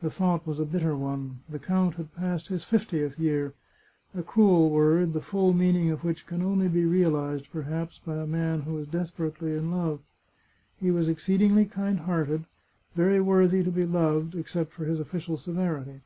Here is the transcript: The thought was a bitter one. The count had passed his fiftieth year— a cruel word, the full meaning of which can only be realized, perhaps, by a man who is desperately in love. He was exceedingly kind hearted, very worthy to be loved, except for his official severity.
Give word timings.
The 0.00 0.08
thought 0.08 0.46
was 0.46 0.60
a 0.60 0.64
bitter 0.64 0.96
one. 0.96 1.40
The 1.48 1.58
count 1.58 1.96
had 1.96 2.14
passed 2.14 2.46
his 2.46 2.62
fiftieth 2.62 3.18
year— 3.18 3.54
a 4.14 4.22
cruel 4.22 4.70
word, 4.70 5.12
the 5.12 5.20
full 5.20 5.52
meaning 5.52 5.90
of 5.90 6.04
which 6.04 6.26
can 6.28 6.42
only 6.42 6.68
be 6.68 6.84
realized, 6.84 7.50
perhaps, 7.50 7.98
by 7.98 8.14
a 8.18 8.24
man 8.24 8.60
who 8.60 8.78
is 8.78 8.86
desperately 8.86 9.50
in 9.56 9.72
love. 9.72 9.98
He 10.80 10.92
was 10.92 11.08
exceedingly 11.08 11.64
kind 11.64 11.98
hearted, 11.98 12.44
very 12.94 13.20
worthy 13.20 13.64
to 13.64 13.72
be 13.72 13.84
loved, 13.84 14.36
except 14.36 14.72
for 14.72 14.84
his 14.84 15.00
official 15.00 15.36
severity. 15.36 16.02